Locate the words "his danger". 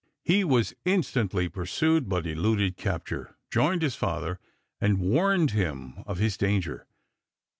6.17-6.87